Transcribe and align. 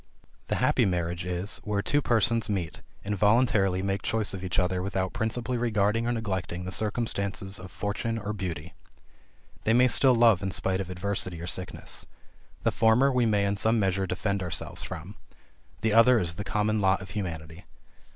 The 0.47 0.55
happy 0.55 0.83
marriage 0.85 1.25
is, 1.25 1.57
where 1.57 1.83
two 1.83 2.01
persons 2.01 2.49
meet, 2.49 2.81
and 3.05 3.15
voluntarily 3.15 3.83
make 3.83 4.01
choice 4.01 4.33
of 4.33 4.43
each 4.43 4.57
other 4.57 4.81
without 4.81 5.13
principally 5.13 5.59
regarding 5.59 6.07
or 6.07 6.11
neglecting 6.11 6.63
the 6.65 6.71
circumstances 6.71 7.59
of 7.59 7.69
fortune 7.69 8.17
or 8.17 8.33
beauty. 8.33 8.73
These 9.63 9.75
may 9.75 9.87
still 9.87 10.15
love 10.15 10.41
in 10.41 10.49
spite 10.49 10.81
of 10.81 10.89
adversity 10.89 11.39
or 11.39 11.45
sickness. 11.45 12.07
The 12.63 12.71
former 12.71 13.11
we 13.11 13.27
may 13.27 13.45
in 13.45 13.57
some 13.57 13.79
measure 13.79 14.07
defend 14.07 14.41
ourselves 14.41 14.81
from; 14.81 15.17
the 15.81 15.93
other 15.93 16.17
is 16.17 16.33
the 16.33 16.43
common 16.43 16.81
lot 16.81 17.03
of 17.03 17.11
humanity. 17.11 17.65